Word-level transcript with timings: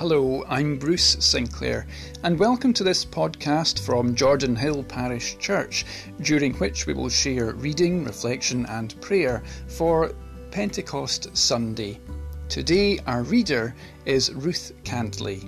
Hello, 0.00 0.42
I'm 0.48 0.78
Bruce 0.78 1.18
Sinclair, 1.20 1.86
and 2.22 2.38
welcome 2.38 2.72
to 2.72 2.82
this 2.82 3.04
podcast 3.04 3.84
from 3.84 4.14
Jordanhill 4.16 4.88
Parish 4.88 5.36
Church, 5.36 5.84
during 6.22 6.54
which 6.54 6.86
we 6.86 6.94
will 6.94 7.10
share 7.10 7.52
reading, 7.52 8.04
reflection, 8.04 8.64
and 8.64 8.98
prayer 9.02 9.42
for 9.68 10.14
Pentecost 10.52 11.36
Sunday. 11.36 12.00
Today, 12.48 12.98
our 13.06 13.24
reader 13.24 13.74
is 14.06 14.32
Ruth 14.32 14.72
Cantlay. 14.84 15.44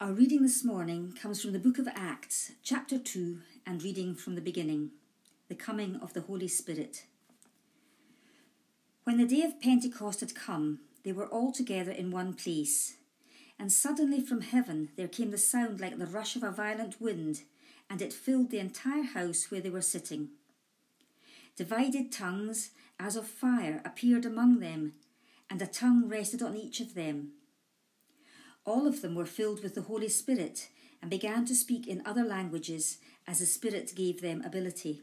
Our 0.00 0.14
reading 0.14 0.40
this 0.40 0.64
morning 0.64 1.12
comes 1.20 1.42
from 1.42 1.52
the 1.52 1.58
book 1.58 1.78
of 1.78 1.86
Acts, 1.88 2.52
chapter 2.62 2.98
2, 2.98 3.38
and 3.66 3.82
reading 3.82 4.14
from 4.14 4.34
the 4.34 4.40
beginning 4.40 4.92
the 5.52 5.56
coming 5.62 5.96
of 5.96 6.14
the 6.14 6.22
Holy 6.22 6.48
Spirit. 6.48 7.04
When 9.04 9.18
the 9.18 9.26
day 9.26 9.42
of 9.42 9.60
Pentecost 9.60 10.20
had 10.20 10.34
come, 10.34 10.78
they 11.04 11.12
were 11.12 11.26
all 11.26 11.52
together 11.52 11.90
in 11.90 12.10
one 12.10 12.32
place. 12.32 12.94
And 13.58 13.70
suddenly 13.70 14.22
from 14.22 14.40
heaven 14.40 14.88
there 14.96 15.08
came 15.08 15.30
the 15.30 15.36
sound 15.36 15.78
like 15.78 15.98
the 15.98 16.06
rush 16.06 16.36
of 16.36 16.42
a 16.42 16.50
violent 16.50 17.02
wind, 17.02 17.42
and 17.90 18.00
it 18.00 18.14
filled 18.14 18.50
the 18.50 18.60
entire 18.60 19.02
house 19.02 19.50
where 19.50 19.60
they 19.60 19.68
were 19.68 19.82
sitting. 19.82 20.30
Divided 21.54 22.10
tongues, 22.10 22.70
as 22.98 23.14
of 23.14 23.26
fire, 23.26 23.82
appeared 23.84 24.24
among 24.24 24.60
them, 24.60 24.94
and 25.50 25.60
a 25.60 25.66
tongue 25.66 26.08
rested 26.08 26.42
on 26.42 26.56
each 26.56 26.80
of 26.80 26.94
them. 26.94 27.32
All 28.64 28.86
of 28.86 29.02
them 29.02 29.14
were 29.14 29.26
filled 29.26 29.62
with 29.62 29.74
the 29.74 29.82
Holy 29.82 30.08
Spirit 30.08 30.70
and 31.02 31.10
began 31.10 31.44
to 31.44 31.54
speak 31.54 31.86
in 31.86 32.00
other 32.06 32.24
languages 32.24 32.96
as 33.26 33.40
the 33.40 33.44
Spirit 33.44 33.92
gave 33.94 34.22
them 34.22 34.40
ability. 34.46 35.02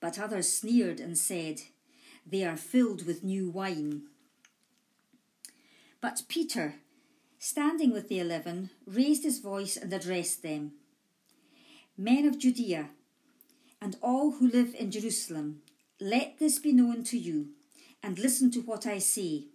But 0.00 0.18
others 0.18 0.48
sneered 0.48 0.98
and 0.98 1.16
said, 1.16 1.62
They 2.26 2.44
are 2.44 2.56
filled 2.56 3.06
with 3.06 3.22
new 3.22 3.50
wine. 3.50 4.02
But 6.00 6.22
Peter, 6.28 6.76
standing 7.38 7.92
with 7.92 8.08
the 8.08 8.18
eleven, 8.18 8.70
raised 8.86 9.24
his 9.24 9.38
voice 9.38 9.76
and 9.76 9.92
addressed 9.92 10.42
them 10.42 10.72
Men 11.96 12.24
of 12.26 12.38
Judea, 12.38 12.88
and 13.82 13.96
all 14.00 14.30
who 14.32 14.48
live 14.48 14.74
in 14.74 14.90
Jerusalem, 14.90 15.60
let 16.00 16.38
this 16.38 16.58
be 16.58 16.72
known 16.72 17.04
to 17.04 17.18
you, 17.18 17.48
and 18.02 18.18
listen 18.18 18.50
to 18.52 18.62
what 18.62 18.86
I 18.86 18.96
say. 18.96 19.48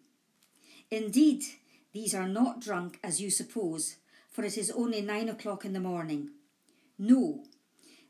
Indeed, 0.91 1.43
these 1.91 2.13
are 2.13 2.27
not 2.27 2.61
drunk 2.61 2.99
as 3.03 3.19
you 3.19 3.31
suppose, 3.31 3.95
for 4.29 4.43
it 4.43 4.59
is 4.59 4.69
only 4.69 5.01
nine 5.01 5.27
o'clock 5.27 5.65
in 5.65 5.73
the 5.73 5.79
morning. 5.79 6.29
No, 6.99 7.45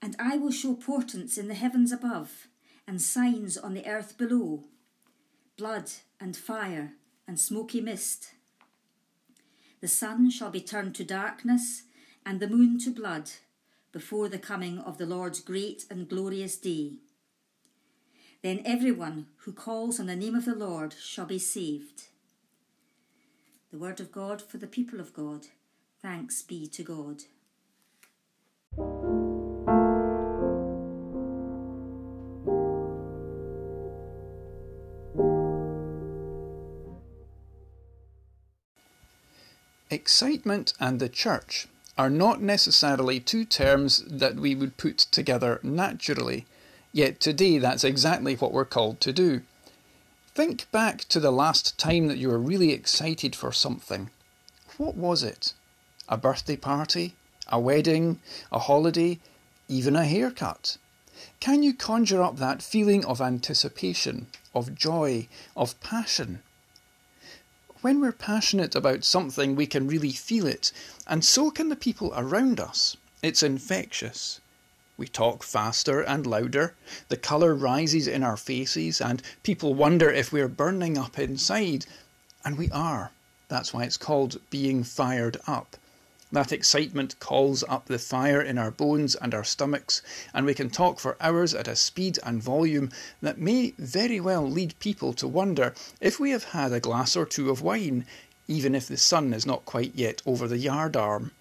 And 0.00 0.16
I 0.18 0.36
will 0.36 0.52
show 0.52 0.74
portents 0.74 1.36
in 1.36 1.48
the 1.48 1.54
heavens 1.54 1.92
above, 1.92 2.48
and 2.86 3.02
signs 3.02 3.58
on 3.58 3.74
the 3.74 3.86
earth 3.86 4.16
below 4.16 4.64
blood 5.58 5.90
and 6.20 6.36
fire 6.36 6.92
and 7.26 7.38
smoky 7.38 7.80
mist. 7.80 8.30
The 9.80 9.88
sun 9.88 10.30
shall 10.30 10.50
be 10.50 10.60
turned 10.60 10.94
to 10.94 11.04
darkness, 11.04 11.82
and 12.24 12.40
the 12.40 12.48
moon 12.48 12.78
to 12.80 12.90
blood, 12.90 13.30
before 13.92 14.28
the 14.28 14.38
coming 14.38 14.78
of 14.78 14.98
the 14.98 15.06
Lord's 15.06 15.40
great 15.40 15.84
and 15.90 16.08
glorious 16.08 16.56
day. 16.56 16.92
Then 18.42 18.62
everyone 18.64 19.26
who 19.38 19.52
calls 19.52 19.98
on 19.98 20.06
the 20.06 20.16
name 20.16 20.36
of 20.36 20.44
the 20.44 20.54
Lord 20.54 20.94
shall 21.00 21.26
be 21.26 21.38
saved. 21.38 22.04
The 23.70 23.78
word 23.78 24.00
of 24.00 24.12
God 24.12 24.40
for 24.40 24.58
the 24.58 24.66
people 24.66 25.00
of 25.00 25.12
God. 25.12 25.46
Thanks 26.00 26.42
be 26.42 26.68
to 26.68 26.82
God. 26.82 27.22
Excitement 39.90 40.74
and 40.78 41.00
the 41.00 41.08
church 41.08 41.66
are 41.96 42.10
not 42.10 42.42
necessarily 42.42 43.18
two 43.18 43.46
terms 43.46 44.04
that 44.06 44.36
we 44.36 44.54
would 44.54 44.76
put 44.76 44.98
together 44.98 45.60
naturally, 45.62 46.44
yet 46.92 47.20
today 47.20 47.56
that's 47.56 47.84
exactly 47.84 48.34
what 48.34 48.52
we're 48.52 48.66
called 48.66 49.00
to 49.00 49.14
do. 49.14 49.40
Think 50.34 50.70
back 50.70 51.06
to 51.08 51.18
the 51.18 51.30
last 51.30 51.78
time 51.78 52.06
that 52.08 52.18
you 52.18 52.28
were 52.28 52.38
really 52.38 52.70
excited 52.70 53.34
for 53.34 53.50
something. 53.50 54.10
What 54.76 54.94
was 54.94 55.22
it? 55.22 55.54
A 56.08 56.18
birthday 56.18 56.56
party? 56.56 57.14
A 57.48 57.58
wedding? 57.58 58.20
A 58.52 58.58
holiday? 58.58 59.18
Even 59.68 59.96
a 59.96 60.04
haircut? 60.04 60.76
Can 61.40 61.62
you 61.62 61.72
conjure 61.72 62.22
up 62.22 62.36
that 62.36 62.62
feeling 62.62 63.04
of 63.06 63.22
anticipation, 63.22 64.26
of 64.54 64.74
joy, 64.74 65.28
of 65.56 65.80
passion? 65.80 66.42
When 67.80 68.00
we're 68.00 68.12
passionate 68.12 68.74
about 68.74 69.04
something, 69.04 69.54
we 69.54 69.66
can 69.66 69.86
really 69.86 70.12
feel 70.12 70.46
it, 70.46 70.72
and 71.06 71.24
so 71.24 71.50
can 71.50 71.68
the 71.68 71.76
people 71.76 72.12
around 72.16 72.60
us. 72.60 72.96
It's 73.22 73.42
infectious. 73.42 74.40
We 74.96 75.06
talk 75.06 75.42
faster 75.42 76.00
and 76.00 76.26
louder, 76.26 76.74
the 77.08 77.16
colour 77.16 77.54
rises 77.54 78.08
in 78.08 78.24
our 78.24 78.36
faces, 78.36 79.00
and 79.00 79.22
people 79.42 79.74
wonder 79.74 80.10
if 80.10 80.32
we're 80.32 80.48
burning 80.48 80.98
up 80.98 81.18
inside. 81.18 81.86
And 82.44 82.58
we 82.58 82.70
are. 82.70 83.12
That's 83.48 83.72
why 83.72 83.84
it's 83.84 83.96
called 83.96 84.40
being 84.50 84.82
fired 84.82 85.36
up. 85.46 85.76
That 86.30 86.52
excitement 86.52 87.18
calls 87.20 87.64
up 87.70 87.86
the 87.86 87.98
fire 87.98 88.42
in 88.42 88.58
our 88.58 88.70
bones 88.70 89.14
and 89.14 89.32
our 89.32 89.44
stomachs, 89.44 90.02
and 90.34 90.44
we 90.44 90.52
can 90.52 90.68
talk 90.68 91.00
for 91.00 91.16
hours 91.22 91.54
at 91.54 91.66
a 91.66 91.74
speed 91.74 92.18
and 92.22 92.42
volume 92.42 92.90
that 93.22 93.38
may 93.38 93.72
very 93.78 94.20
well 94.20 94.46
lead 94.46 94.78
people 94.78 95.14
to 95.14 95.26
wonder 95.26 95.74
if 96.02 96.20
we 96.20 96.32
have 96.32 96.44
had 96.44 96.72
a 96.72 96.80
glass 96.80 97.16
or 97.16 97.24
two 97.24 97.48
of 97.48 97.62
wine, 97.62 98.04
even 98.46 98.74
if 98.74 98.86
the 98.86 98.98
sun 98.98 99.32
is 99.32 99.46
not 99.46 99.64
quite 99.64 99.94
yet 99.94 100.20
over 100.26 100.46
the 100.46 100.58
yard 100.58 100.96
arm. 100.96 101.32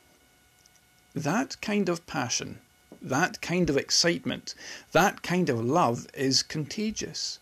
That 1.13 1.59
kind 1.59 1.89
of 1.89 2.07
passion, 2.07 2.59
that 3.01 3.41
kind 3.41 3.69
of 3.69 3.75
excitement, 3.75 4.55
that 4.93 5.21
kind 5.21 5.49
of 5.49 5.59
love 5.59 6.07
is 6.13 6.43
contagious. 6.43 7.39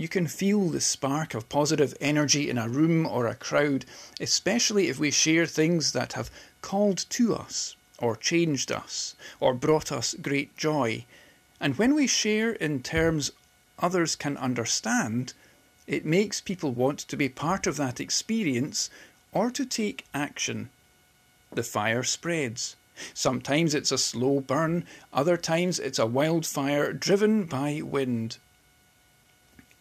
You 0.00 0.08
can 0.08 0.28
feel 0.28 0.70
the 0.70 0.80
spark 0.80 1.34
of 1.34 1.50
positive 1.50 1.94
energy 2.00 2.48
in 2.48 2.56
a 2.56 2.70
room 2.70 3.04
or 3.04 3.26
a 3.26 3.34
crowd, 3.34 3.84
especially 4.18 4.88
if 4.88 4.98
we 4.98 5.10
share 5.10 5.44
things 5.44 5.92
that 5.92 6.14
have 6.14 6.30
called 6.62 7.04
to 7.10 7.34
us, 7.34 7.76
or 7.98 8.16
changed 8.16 8.72
us, 8.72 9.14
or 9.40 9.52
brought 9.52 9.92
us 9.92 10.14
great 10.14 10.56
joy. 10.56 11.04
And 11.60 11.76
when 11.76 11.94
we 11.94 12.06
share 12.06 12.52
in 12.52 12.82
terms 12.82 13.32
others 13.78 14.16
can 14.16 14.38
understand, 14.38 15.34
it 15.86 16.06
makes 16.06 16.40
people 16.40 16.72
want 16.72 17.00
to 17.00 17.16
be 17.18 17.28
part 17.28 17.66
of 17.66 17.76
that 17.76 18.00
experience 18.00 18.88
or 19.32 19.50
to 19.50 19.66
take 19.66 20.06
action. 20.14 20.70
The 21.52 21.62
fire 21.62 22.04
spreads. 22.04 22.74
Sometimes 23.12 23.74
it's 23.74 23.92
a 23.92 23.98
slow 23.98 24.40
burn, 24.40 24.86
other 25.12 25.36
times 25.36 25.78
it's 25.78 25.98
a 25.98 26.06
wildfire 26.06 26.94
driven 26.94 27.44
by 27.44 27.82
wind. 27.84 28.38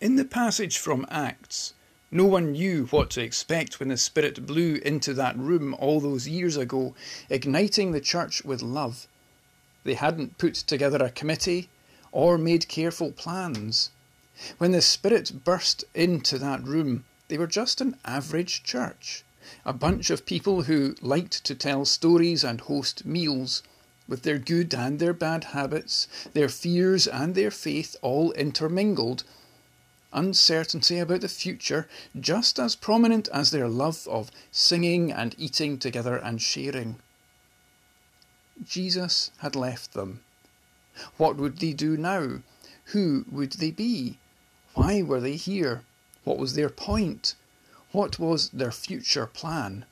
In 0.02 0.16
the 0.16 0.24
passage 0.24 0.78
from 0.78 1.06
Acts, 1.10 1.74
no 2.10 2.24
one 2.24 2.54
knew 2.54 2.86
what 2.86 3.10
to 3.12 3.22
expect 3.22 3.82
when 3.82 3.90
the 3.90 3.98
Spirit 3.98 4.46
blew 4.46 4.76
into 4.76 5.14
that 5.16 5.38
room 5.38 5.76
all 5.78 6.00
those 6.00 6.26
years 6.26 6.56
ago, 6.56 6.96
igniting 7.30 7.92
the 7.92 8.00
church 8.00 8.42
with 8.46 8.62
love. 8.62 9.08
They 9.84 9.96
hadn't 9.96 10.38
put 10.38 10.54
together 10.54 11.04
a 11.04 11.10
committee 11.10 11.68
or 12.14 12.38
made 12.38 12.70
careful 12.70 13.12
plans. 13.12 13.92
When 14.58 14.72
the 14.72 14.82
Spirit 14.82 15.44
burst 15.44 15.84
into 15.94 16.38
that 16.38 16.64
room, 16.64 17.04
they 17.28 17.38
were 17.38 17.46
just 17.46 17.82
an 17.82 17.98
average 18.06 18.64
church, 18.64 19.26
a 19.66 19.74
bunch 19.74 20.10
of 20.10 20.26
people 20.26 20.64
who 20.64 20.96
liked 21.02 21.44
to 21.44 21.56
tell 21.56 21.84
stories 21.84 22.46
and 22.46 22.62
host 22.62 23.06
meals, 23.06 23.64
with 24.08 24.22
their 24.22 24.40
good 24.40 24.74
and 24.74 25.00
their 25.00 25.12
bad 25.12 25.44
habits, 25.44 26.08
their 26.32 26.48
fears 26.48 27.06
and 27.06 27.36
their 27.36 27.52
faith 27.52 27.98
all 28.02 28.32
intermingled. 28.32 29.26
Uncertainty 30.12 30.98
about 30.98 31.22
the 31.22 31.30
future 31.30 31.88
just 32.20 32.60
as 32.60 32.76
prominent 32.76 33.28
as 33.32 33.52
their 33.52 33.68
love 33.68 34.08
of 34.08 34.32
singing 34.52 35.12
and 35.12 35.36
eating 35.38 35.78
together 35.78 36.16
and 36.16 36.42
sharing. 36.42 37.00
Jesus 38.64 39.32
had 39.38 39.56
left 39.56 39.94
them. 39.94 40.22
What 41.18 41.38
would 41.38 41.60
they 41.60 41.74
do 41.74 41.96
now? 41.96 42.42
Who 42.86 43.26
would 43.32 43.54
they 43.54 43.72
be? 43.72 44.18
Why 44.74 45.02
were 45.02 45.22
they 45.22 45.36
here? 45.36 45.84
What 46.24 46.40
was 46.40 46.56
their 46.56 46.70
point? 46.70 47.36
What 47.92 48.18
was 48.18 48.50
their 48.50 48.72
future 48.72 49.28
plan? 49.28 49.86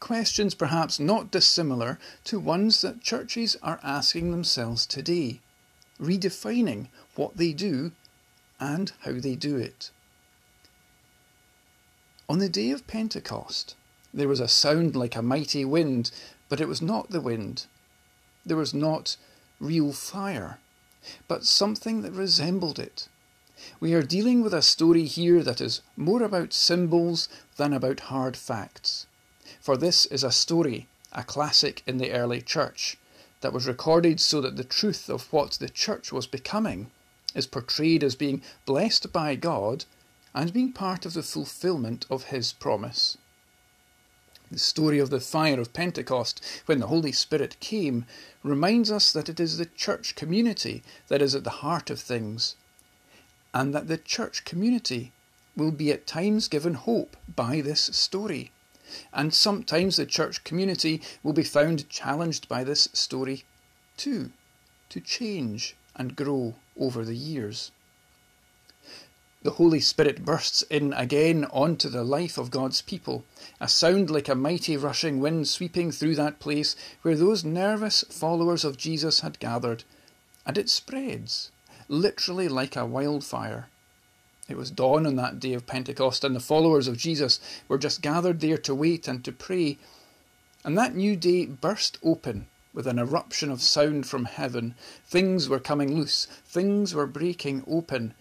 Questions 0.00 0.54
perhaps 0.54 0.98
not 0.98 1.30
dissimilar 1.30 1.98
to 2.24 2.40
ones 2.40 2.80
that 2.82 3.00
churches 3.00 3.56
are 3.62 3.80
asking 3.82 4.30
themselves 4.30 4.84
today, 4.84 5.40
redefining 6.00 6.88
what 7.14 7.36
they 7.36 7.52
do 7.52 7.92
and 8.60 8.92
how 9.00 9.12
they 9.12 9.34
do 9.34 9.56
it. 9.56 9.90
On 12.28 12.38
the 12.38 12.48
day 12.48 12.70
of 12.70 12.86
Pentecost, 12.86 13.74
there 14.14 14.28
was 14.28 14.38
a 14.38 14.46
sound 14.46 14.94
like 14.94 15.16
a 15.16 15.22
mighty 15.22 15.64
wind, 15.64 16.10
but 16.48 16.60
it 16.60 16.68
was 16.68 16.82
not 16.82 17.10
the 17.10 17.20
wind. 17.20 17.66
There 18.46 18.56
was 18.56 18.74
not 18.74 19.16
real 19.58 19.92
fire, 19.92 20.58
but 21.26 21.44
something 21.44 22.02
that 22.02 22.12
resembled 22.12 22.78
it. 22.78 23.08
We 23.80 23.94
are 23.94 24.02
dealing 24.02 24.42
with 24.42 24.54
a 24.54 24.62
story 24.62 25.04
here 25.04 25.42
that 25.42 25.60
is 25.60 25.80
more 25.96 26.22
about 26.22 26.52
symbols 26.52 27.28
than 27.56 27.72
about 27.72 28.00
hard 28.00 28.36
facts. 28.36 29.06
For 29.60 29.76
this 29.76 30.06
is 30.06 30.22
a 30.22 30.30
story, 30.30 30.86
a 31.12 31.24
classic 31.24 31.82
in 31.86 31.98
the 31.98 32.12
early 32.12 32.40
church, 32.40 32.96
that 33.40 33.52
was 33.52 33.66
recorded 33.66 34.20
so 34.20 34.40
that 34.40 34.56
the 34.56 34.64
truth 34.64 35.08
of 35.08 35.32
what 35.32 35.52
the 35.52 35.68
church 35.68 36.12
was 36.12 36.26
becoming 36.26 36.90
is 37.34 37.46
portrayed 37.46 38.02
as 38.02 38.14
being 38.14 38.42
blessed 38.64 39.12
by 39.12 39.34
God 39.34 39.84
and 40.34 40.52
being 40.52 40.72
part 40.72 41.06
of 41.06 41.14
the 41.14 41.22
fulfillment 41.22 42.06
of 42.10 42.24
His 42.24 42.52
promise. 42.52 43.18
The 44.50 44.58
story 44.58 44.98
of 44.98 45.10
the 45.10 45.20
fire 45.20 45.60
of 45.60 45.72
Pentecost, 45.72 46.44
when 46.66 46.80
the 46.80 46.88
Holy 46.88 47.12
Spirit 47.12 47.58
came, 47.60 48.04
reminds 48.42 48.90
us 48.90 49.12
that 49.12 49.28
it 49.28 49.38
is 49.38 49.58
the 49.58 49.66
church 49.66 50.16
community 50.16 50.82
that 51.06 51.22
is 51.22 51.36
at 51.36 51.44
the 51.44 51.50
heart 51.50 51.88
of 51.88 52.00
things, 52.00 52.56
and 53.54 53.72
that 53.72 53.86
the 53.86 53.98
church 53.98 54.44
community 54.44 55.12
will 55.56 55.70
be 55.70 55.92
at 55.92 56.06
times 56.06 56.48
given 56.48 56.74
hope 56.74 57.16
by 57.28 57.60
this 57.60 57.82
story. 57.92 58.50
And 59.12 59.32
sometimes 59.32 59.96
the 59.96 60.06
church 60.06 60.42
community 60.42 61.00
will 61.22 61.32
be 61.32 61.44
found 61.44 61.88
challenged 61.88 62.48
by 62.48 62.64
this 62.64 62.88
story 62.92 63.44
too, 63.96 64.32
to 64.88 65.00
change 65.00 65.76
and 65.96 66.16
grow 66.16 66.54
over 66.78 67.04
the 67.04 67.16
years 67.16 67.70
the 69.42 69.52
Holy 69.52 69.80
Spirit 69.80 70.22
bursts 70.22 70.60
in 70.62 70.92
again 70.92 71.46
onto 71.46 71.88
the 71.88 72.04
life 72.04 72.36
of 72.36 72.50
God's 72.50 72.82
people, 72.82 73.24
a 73.58 73.68
sound 73.68 74.10
like 74.10 74.28
a 74.28 74.34
mighty 74.34 74.76
rushing 74.76 75.18
wind 75.18 75.48
sweeping 75.48 75.90
through 75.90 76.14
that 76.16 76.40
place 76.40 76.76
where 77.00 77.16
those 77.16 77.42
nervous 77.42 78.04
followers 78.10 78.66
of 78.66 78.76
Jesus 78.76 79.20
had 79.20 79.38
gathered, 79.38 79.84
and 80.44 80.58
it 80.58 80.68
spreads, 80.68 81.50
literally 81.88 82.48
like 82.48 82.76
a 82.76 82.84
wildfire. 82.84 83.68
It 84.46 84.58
was 84.58 84.70
dawn 84.70 85.06
on 85.06 85.16
that 85.16 85.40
day 85.40 85.54
of 85.54 85.66
Pentecost, 85.66 86.22
and 86.22 86.36
the 86.36 86.40
followers 86.40 86.86
of 86.86 86.98
Jesus 86.98 87.40
were 87.66 87.78
just 87.78 88.02
gathered 88.02 88.40
there 88.40 88.58
to 88.58 88.74
wait 88.74 89.08
and 89.08 89.24
to 89.24 89.32
pray. 89.32 89.78
And 90.64 90.76
that 90.76 90.94
new 90.94 91.16
day 91.16 91.46
burst 91.46 91.96
open 92.02 92.46
with 92.72 92.86
an 92.86 92.98
eruption 92.98 93.50
of 93.50 93.62
sound 93.62 94.06
from 94.06 94.24
heaven. 94.24 94.74
Things 95.06 95.48
were 95.48 95.60
coming 95.60 95.94
loose, 95.94 96.26
things 96.44 96.94
were 96.94 97.06
breaking 97.06 97.64
open 97.66 98.14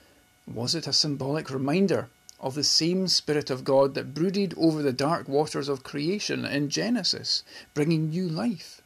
was 0.52 0.74
it 0.74 0.88
a 0.88 0.94
symbolic 0.94 1.52
reminder 1.52 2.10
of 2.40 2.56
the 2.56 2.64
same 2.64 3.08
Spirit 3.08 3.52
of 3.52 3.64
God 3.64 3.94
that 3.94 4.16
brooded 4.16 4.56
over 4.58 4.82
the 4.82 4.92
dark 4.92 5.28
waters 5.28 5.70
of 5.70 5.84
creation 5.84 6.44
in 6.44 6.70
Genesis, 6.70 7.44
bringing 7.76 8.10
new 8.10 8.28
life? 8.28 8.82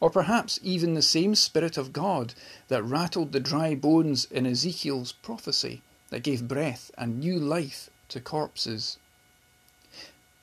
Or 0.00 0.08
perhaps 0.08 0.58
even 0.62 0.94
the 0.94 1.02
same 1.02 1.34
Spirit 1.34 1.76
of 1.76 1.92
God 1.92 2.32
that 2.68 2.82
rattled 2.82 3.32
the 3.32 3.40
dry 3.40 3.74
bones 3.74 4.24
in 4.30 4.46
Ezekiel's 4.46 5.12
prophecy, 5.12 5.82
that 6.08 6.22
gave 6.22 6.48
breath 6.48 6.90
and 6.96 7.20
new 7.20 7.38
life 7.38 7.90
to 8.08 8.18
corpses? 8.18 8.96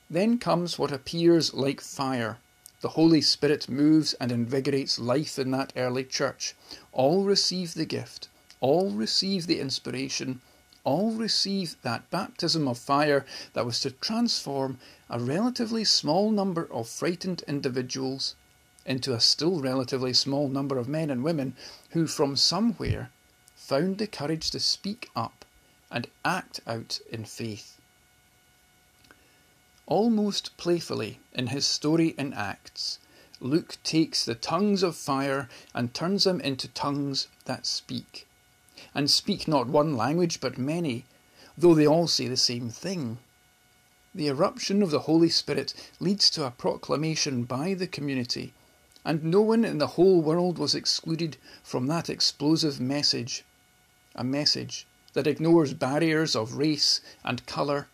Then 0.08 0.38
comes 0.38 0.78
what 0.78 0.92
appears 0.92 1.52
like 1.52 1.80
fire. 1.80 2.38
The 2.82 2.98
Holy 2.98 3.20
Spirit 3.20 3.68
moves 3.68 4.12
and 4.14 4.32
invigorates 4.32 4.98
life 4.98 5.38
in 5.38 5.52
that 5.52 5.72
early 5.76 6.02
church. 6.02 6.56
All 6.90 7.22
receive 7.22 7.74
the 7.74 7.86
gift, 7.86 8.28
all 8.60 8.90
receive 8.90 9.46
the 9.46 9.60
inspiration, 9.60 10.40
all 10.82 11.12
receive 11.12 11.76
that 11.82 12.10
baptism 12.10 12.66
of 12.66 12.76
fire 12.76 13.24
that 13.52 13.64
was 13.64 13.78
to 13.82 13.92
transform 13.92 14.80
a 15.08 15.20
relatively 15.20 15.84
small 15.84 16.32
number 16.32 16.68
of 16.72 16.88
frightened 16.88 17.44
individuals 17.46 18.34
into 18.84 19.14
a 19.14 19.20
still 19.20 19.60
relatively 19.60 20.12
small 20.12 20.48
number 20.48 20.76
of 20.76 20.88
men 20.88 21.08
and 21.08 21.22
women 21.22 21.54
who, 21.90 22.08
from 22.08 22.34
somewhere, 22.34 23.12
found 23.54 23.98
the 23.98 24.08
courage 24.08 24.50
to 24.50 24.58
speak 24.58 25.08
up 25.14 25.44
and 25.88 26.08
act 26.24 26.58
out 26.66 26.98
in 27.12 27.24
faith. 27.24 27.78
Almost 29.86 30.56
playfully 30.56 31.20
in 31.32 31.48
his 31.48 31.66
story 31.66 32.14
in 32.16 32.32
Acts, 32.32 32.98
Luke 33.40 33.78
takes 33.82 34.24
the 34.24 34.34
tongues 34.34 34.82
of 34.82 34.94
fire 34.94 35.48
and 35.74 35.92
turns 35.92 36.24
them 36.24 36.40
into 36.40 36.68
tongues 36.68 37.26
that 37.46 37.66
speak 37.66 38.26
and 38.94 39.10
speak 39.10 39.48
not 39.48 39.66
one 39.66 39.96
language 39.96 40.40
but 40.40 40.58
many, 40.58 41.04
though 41.56 41.74
they 41.74 41.86
all 41.86 42.06
say 42.06 42.28
the 42.28 42.36
same 42.36 42.70
thing. 42.70 43.18
The 44.14 44.28
eruption 44.28 44.82
of 44.82 44.90
the 44.90 45.00
Holy 45.00 45.28
Spirit 45.28 45.74
leads 45.98 46.30
to 46.30 46.44
a 46.44 46.50
proclamation 46.50 47.44
by 47.44 47.74
the 47.74 47.86
community, 47.86 48.52
and 49.04 49.24
no 49.24 49.40
one 49.40 49.64
in 49.64 49.78
the 49.78 49.98
whole 49.98 50.20
world 50.20 50.58
was 50.58 50.74
excluded 50.74 51.36
from 51.62 51.86
that 51.86 52.10
explosive 52.10 52.80
message. 52.80 53.44
A 54.14 54.22
message 54.22 54.86
that 55.14 55.26
ignores 55.26 55.74
barriers 55.74 56.36
of 56.36 56.54
race 56.54 57.00
and 57.24 57.46
colour, 57.46 57.88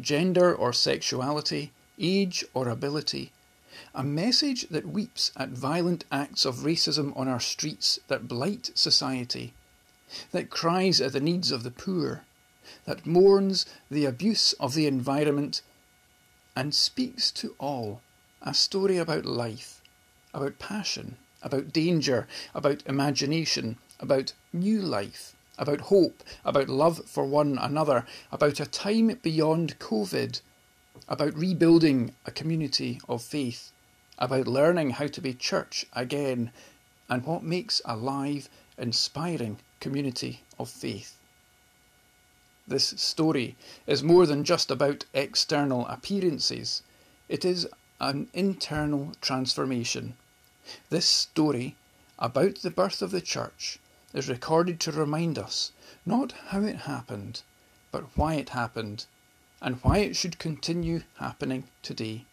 gender 0.00 0.54
or 0.54 0.72
sexuality, 0.72 1.72
age 1.98 2.44
or 2.54 2.68
ability. 2.68 3.32
A 3.94 4.04
message 4.04 4.68
that 4.68 4.88
weeps 4.88 5.32
at 5.36 5.50
violent 5.50 6.04
acts 6.10 6.44
of 6.44 6.58
racism 6.58 7.16
on 7.16 7.28
our 7.28 7.40
streets 7.40 7.98
that 8.08 8.28
blight 8.28 8.70
society 8.74 9.54
that 10.32 10.50
cries 10.50 11.00
at 11.00 11.12
the 11.12 11.20
needs 11.20 11.50
of 11.50 11.62
the 11.62 11.70
poor, 11.70 12.24
that 12.84 13.06
mourns 13.06 13.66
the 13.90 14.04
abuse 14.04 14.52
of 14.54 14.74
the 14.74 14.86
environment, 14.86 15.62
and 16.54 16.74
speaks 16.74 17.30
to 17.30 17.54
all 17.58 18.00
a 18.42 18.54
story 18.54 18.98
about 18.98 19.24
life, 19.24 19.80
about 20.32 20.58
passion, 20.58 21.16
about 21.42 21.72
danger, 21.72 22.28
about 22.54 22.82
imagination, 22.86 23.78
about 23.98 24.34
new 24.52 24.80
life, 24.80 25.33
about 25.58 25.82
hope, 25.82 26.22
about 26.44 26.68
love 26.68 27.02
for 27.06 27.24
one 27.24 27.58
another, 27.58 28.06
about 28.32 28.60
a 28.60 28.66
time 28.66 29.18
beyond 29.22 29.78
COVID, 29.78 30.40
about 31.08 31.36
rebuilding 31.36 32.14
a 32.26 32.30
community 32.30 33.00
of 33.08 33.22
faith, 33.22 33.72
about 34.18 34.46
learning 34.46 34.90
how 34.90 35.06
to 35.06 35.20
be 35.20 35.34
church 35.34 35.86
again, 35.92 36.50
and 37.08 37.24
what 37.24 37.42
makes 37.42 37.82
a 37.84 37.96
live, 37.96 38.48
inspiring 38.78 39.58
community 39.80 40.40
of 40.58 40.68
faith. 40.70 41.16
This 42.66 42.94
story 42.96 43.56
is 43.86 44.02
more 44.02 44.26
than 44.26 44.42
just 44.42 44.70
about 44.70 45.04
external 45.12 45.86
appearances, 45.86 46.82
it 47.28 47.44
is 47.44 47.68
an 48.00 48.28
internal 48.32 49.12
transformation. 49.20 50.16
This 50.88 51.06
story 51.06 51.76
about 52.18 52.56
the 52.56 52.70
birth 52.70 53.02
of 53.02 53.10
the 53.10 53.20
church 53.20 53.78
is 54.14 54.28
recorded 54.28 54.80
to 54.80 54.92
remind 54.92 55.36
us 55.36 55.72
not 56.06 56.32
how 56.48 56.62
it 56.62 56.76
happened, 56.76 57.42
but 57.90 58.16
why 58.16 58.34
it 58.34 58.50
happened, 58.50 59.04
and 59.60 59.76
why 59.82 59.98
it 59.98 60.16
should 60.16 60.38
continue 60.38 61.02
happening 61.18 61.64
today. 61.82 62.24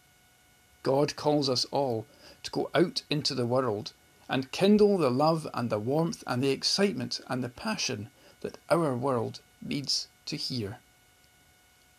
God 0.83 1.15
calls 1.15 1.49
us 1.49 1.65
all 1.65 2.05
to 2.43 2.51
go 2.51 2.69
out 2.73 3.03
into 3.09 3.35
the 3.35 3.45
world 3.45 3.93
and 4.29 4.51
kindle 4.51 4.97
the 4.97 5.11
love 5.11 5.47
and 5.53 5.69
the 5.69 5.79
warmth 5.79 6.23
and 6.25 6.41
the 6.41 6.51
excitement 6.51 7.19
and 7.27 7.43
the 7.43 7.49
passion 7.49 8.09
that 8.41 8.57
our 8.69 8.95
world 8.95 9.41
needs 9.61 10.07
to 10.25 10.37
hear. 10.37 10.79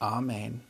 Amen. 0.00 0.62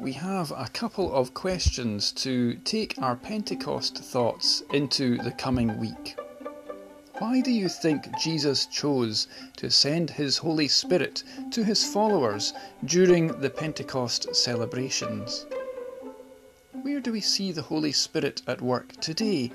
We 0.00 0.12
have 0.12 0.52
a 0.52 0.68
couple 0.72 1.12
of 1.12 1.34
questions 1.34 2.12
to 2.12 2.54
take 2.64 2.94
our 3.02 3.16
Pentecost 3.16 3.98
thoughts 3.98 4.62
into 4.72 5.18
the 5.18 5.32
coming 5.32 5.76
week. 5.78 6.16
Why 7.18 7.40
do 7.40 7.50
you 7.50 7.68
think 7.68 8.06
Jesus 8.16 8.66
chose 8.66 9.26
to 9.56 9.70
send 9.70 10.10
his 10.10 10.38
Holy 10.38 10.68
Spirit 10.68 11.24
to 11.50 11.64
his 11.64 11.84
followers 11.84 12.52
during 12.84 13.40
the 13.40 13.50
Pentecost 13.50 14.36
celebrations? 14.36 15.46
Where 16.82 17.00
do 17.00 17.10
we 17.10 17.20
see 17.20 17.50
the 17.50 17.62
Holy 17.62 17.90
Spirit 17.90 18.42
at 18.46 18.62
work 18.62 18.92
today? 19.00 19.50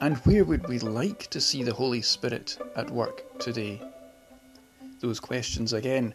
And 0.00 0.16
where 0.18 0.44
would 0.44 0.68
we 0.68 0.78
like 0.78 1.26
to 1.30 1.40
see 1.40 1.64
the 1.64 1.74
Holy 1.74 2.02
Spirit 2.02 2.56
at 2.76 2.88
work 2.88 3.24
today? 3.40 3.82
Those 5.00 5.18
questions 5.18 5.72
again. 5.72 6.14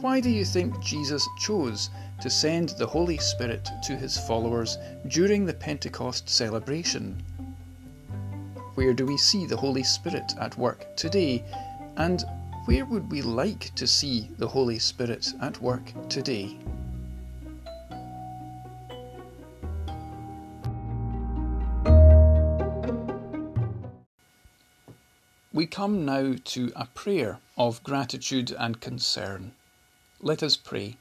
Why 0.00 0.20
do 0.20 0.30
you 0.30 0.44
think 0.44 0.80
Jesus 0.80 1.28
chose 1.40 1.90
to 2.20 2.30
send 2.30 2.68
the 2.68 2.86
Holy 2.86 3.18
Spirit 3.18 3.68
to 3.82 3.96
his 3.96 4.16
followers 4.16 4.78
during 5.08 5.44
the 5.44 5.52
Pentecost 5.52 6.28
celebration? 6.28 7.20
Where 8.76 8.94
do 8.94 9.04
we 9.04 9.16
see 9.16 9.44
the 9.44 9.56
Holy 9.56 9.82
Spirit 9.82 10.34
at 10.38 10.56
work 10.56 10.86
today? 10.94 11.42
And 11.96 12.24
where 12.66 12.84
would 12.84 13.10
we 13.10 13.22
like 13.22 13.74
to 13.74 13.88
see 13.88 14.30
the 14.38 14.46
Holy 14.46 14.78
Spirit 14.78 15.32
at 15.40 15.60
work 15.60 15.92
today? 16.08 16.56
We 25.52 25.66
come 25.66 26.04
now 26.04 26.36
to 26.44 26.72
a 26.76 26.86
prayer 26.94 27.40
of 27.56 27.82
gratitude 27.82 28.54
and 28.56 28.80
concern. 28.80 29.54
Let 30.20 30.42
us 30.42 30.56
pray. 30.56 30.96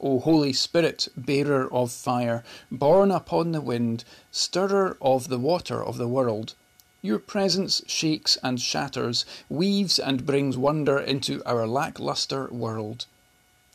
O 0.00 0.18
Holy 0.18 0.52
Spirit, 0.52 1.06
bearer 1.16 1.72
of 1.72 1.92
fire, 1.92 2.42
borne 2.68 3.12
upon 3.12 3.52
the 3.52 3.60
wind, 3.60 4.02
stirrer 4.32 4.96
of 5.00 5.28
the 5.28 5.38
water 5.38 5.84
of 5.84 5.96
the 5.96 6.08
world, 6.08 6.54
your 7.00 7.20
presence 7.20 7.82
shakes 7.86 8.38
and 8.42 8.60
shatters, 8.60 9.24
weaves 9.48 10.00
and 10.00 10.26
brings 10.26 10.58
wonder 10.58 10.98
into 10.98 11.40
our 11.46 11.64
lacklustre 11.64 12.48
world. 12.48 13.06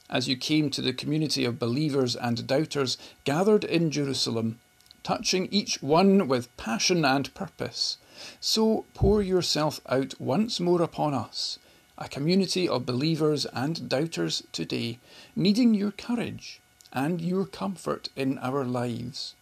As 0.09 0.27
you 0.27 0.35
came 0.35 0.69
to 0.71 0.81
the 0.81 0.91
community 0.91 1.45
of 1.45 1.57
believers 1.57 2.13
and 2.17 2.45
doubters 2.45 2.97
gathered 3.23 3.63
in 3.63 3.91
Jerusalem, 3.91 4.59
touching 5.03 5.47
each 5.51 5.81
one 5.81 6.27
with 6.27 6.55
passion 6.57 7.05
and 7.05 7.33
purpose, 7.33 7.95
so 8.41 8.83
pour 8.93 9.21
yourself 9.21 9.79
out 9.87 10.19
once 10.19 10.59
more 10.59 10.81
upon 10.81 11.13
us 11.13 11.59
a 12.01 12.09
community 12.09 12.67
of 12.67 12.83
believers 12.83 13.45
and 13.53 13.87
doubters 13.87 14.41
today, 14.51 14.97
needing 15.35 15.75
your 15.75 15.91
courage 15.91 16.59
and 16.91 17.21
your 17.21 17.45
comfort 17.45 18.09
in 18.15 18.39
our 18.39 18.65
lives. 18.65 19.35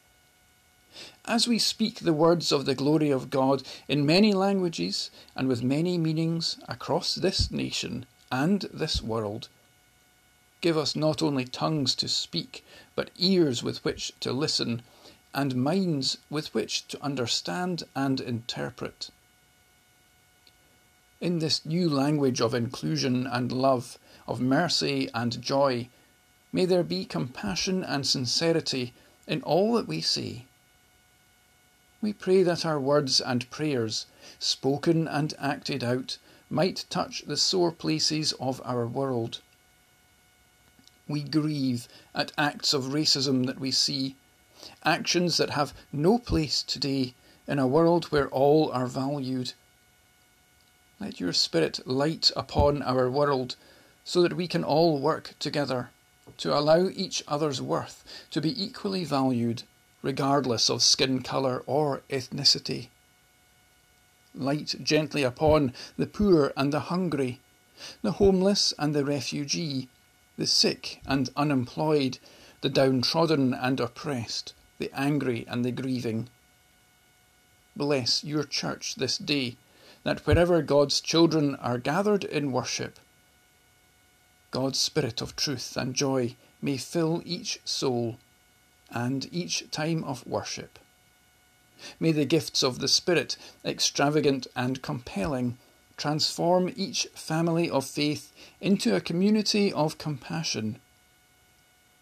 As 1.24 1.48
we 1.48 1.58
speak 1.58 2.02
the 2.02 2.12
words 2.12 2.52
of 2.52 2.66
the 2.66 2.76
glory 2.76 3.12
of 3.12 3.30
God 3.30 3.64
in 3.88 4.06
many 4.06 4.34
languages 4.34 5.10
and 5.38 5.48
with 5.48 5.64
many 5.64 5.98
meanings 5.98 6.58
across 6.68 7.16
this 7.16 7.50
nation 7.50 8.06
and 8.30 8.64
this 8.74 9.02
world, 9.02 9.48
give 10.60 10.78
us 10.78 10.98
not 10.98 11.22
only 11.22 11.46
tongues 11.46 11.96
to 11.96 12.10
speak, 12.10 12.66
but 12.94 13.10
ears 13.18 13.64
with 13.64 13.86
which 13.86 14.12
to 14.20 14.34
listen, 14.34 14.82
and 15.34 15.56
minds 15.56 16.18
with 16.30 16.54
which 16.54 16.86
to 16.90 17.02
understand 17.02 17.84
and 17.96 18.20
interpret. 18.20 19.12
In 21.22 21.40
this 21.40 21.66
new 21.66 21.90
language 21.90 22.40
of 22.40 22.54
inclusion 22.54 23.28
and 23.28 23.52
love, 23.52 24.00
of 24.26 24.40
mercy 24.40 25.10
and 25.14 25.42
joy, 25.42 25.90
may 26.54 26.64
there 26.64 26.84
be 26.84 27.04
compassion 27.04 27.84
and 27.84 28.08
sincerity 28.08 28.94
in 29.28 29.42
all 29.42 29.74
that 29.74 29.86
we 29.86 30.00
say. 30.00 30.46
We 32.02 32.14
pray 32.14 32.44
that 32.44 32.66
our 32.66 32.80
words 32.80 33.20
and 33.20 33.50
prayers, 33.50 34.06
spoken 34.40 35.10
and 35.10 35.34
acted 35.38 35.84
out, 35.84 36.18
might 36.50 36.86
touch 36.90 37.24
the 37.28 37.36
sore 37.36 37.74
places 37.74 38.32
of 38.40 38.62
our 38.64 38.88
world. 38.88 39.42
We 41.06 41.24
grieve 41.24 41.90
at 42.16 42.32
acts 42.38 42.74
of 42.74 42.94
racism 42.94 43.46
that 43.46 43.60
we 43.60 43.72
see, 43.72 44.16
actions 44.86 45.36
that 45.36 45.50
have 45.50 45.74
no 45.92 46.18
place 46.18 46.64
today 46.64 47.14
in 47.46 47.60
a 47.60 47.68
world 47.68 48.06
where 48.06 48.30
all 48.30 48.72
are 48.72 48.88
valued. 48.88 49.52
Let 51.02 51.22
your 51.22 51.32
Spirit 51.32 51.88
light 51.88 52.30
upon 52.36 52.82
our 52.82 53.10
world 53.10 53.56
so 54.04 54.22
that 54.22 54.36
we 54.36 54.48
can 54.48 54.66
all 54.66 55.00
work 55.00 55.34
together 55.40 55.92
to 56.38 56.54
allow 56.58 56.90
each 56.90 57.24
other's 57.26 57.62
worth 57.62 58.04
to 58.32 58.42
be 58.42 58.62
equally 58.62 59.06
valued, 59.06 59.64
regardless 60.02 60.70
of 60.70 60.84
skin 60.84 61.24
colour 61.24 61.64
or 61.66 62.02
ethnicity. 62.10 62.90
Light 64.36 64.76
gently 64.84 65.24
upon 65.24 65.74
the 65.96 66.06
poor 66.06 66.52
and 66.58 66.74
the 66.74 66.92
hungry, 66.92 67.40
the 68.02 68.14
homeless 68.14 68.74
and 68.78 68.94
the 68.94 69.06
refugee, 69.06 69.88
the 70.38 70.48
sick 70.48 71.00
and 71.06 71.30
unemployed, 71.38 72.20
the 72.60 72.70
downtrodden 72.70 73.54
and 73.54 73.80
oppressed, 73.80 74.54
the 74.80 74.92
angry 74.94 75.46
and 75.48 75.64
the 75.64 75.72
grieving. 75.72 76.28
Bless 77.74 78.22
your 78.22 78.44
church 78.44 78.96
this 78.96 79.18
day 79.18 79.56
that 80.04 80.26
wherever 80.26 80.62
God's 80.62 81.02
children 81.02 81.56
are 81.56 81.78
gathered 81.78 82.24
in 82.24 82.52
worship, 82.52 83.00
God's 84.52 84.80
Spirit 84.80 85.22
of 85.22 85.36
truth 85.36 85.78
and 85.78 85.94
joy 85.94 86.36
may 86.62 86.78
fill 86.78 87.22
each 87.26 87.60
soul 87.66 88.18
and 88.92 89.28
each 89.32 89.70
time 89.72 90.04
of 90.04 90.26
worship. 90.26 90.80
May 92.00 92.12
the 92.12 92.26
gifts 92.26 92.64
of 92.64 92.80
the 92.80 92.88
Spirit, 92.88 93.38
extravagant 93.64 94.48
and 94.56 94.82
compelling, 94.82 95.58
transform 95.98 96.74
each 96.76 97.08
family 97.14 97.70
of 97.70 97.86
faith 97.86 98.34
into 98.60 98.96
a 98.96 99.02
community 99.02 99.72
of 99.72 99.98
compassion. 99.98 100.80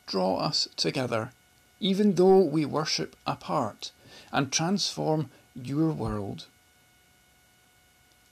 Draw 0.05 0.37
us 0.37 0.67
together, 0.77 1.31
even 1.79 2.15
though 2.15 2.39
we 2.39 2.65
worship 2.65 3.15
apart, 3.25 3.91
and 4.31 4.51
transform 4.51 5.29
your 5.53 5.91
world. 5.91 6.45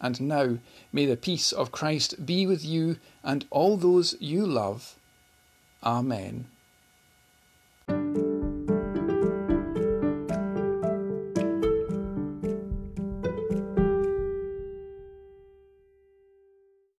And 0.00 0.20
now 0.20 0.58
may 0.92 1.06
the 1.06 1.16
peace 1.16 1.52
of 1.52 1.72
Christ 1.72 2.24
be 2.24 2.46
with 2.46 2.64
you 2.64 2.98
and 3.24 3.46
all 3.50 3.76
those 3.76 4.14
you 4.20 4.46
love. 4.46 4.96
Amen. 5.82 6.46